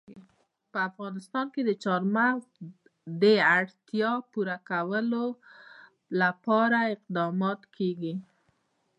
په 0.71 0.77
افغانستان 0.89 1.45
کې 1.53 1.61
د 1.65 1.71
چار 1.83 2.01
مغز 2.15 2.45
د 3.21 3.23
اړتیاوو 3.57 4.27
پوره 4.31 4.57
کولو 4.69 5.25
لپاره 6.21 6.77
اقدامات 6.95 7.61
کېږي. 7.77 8.15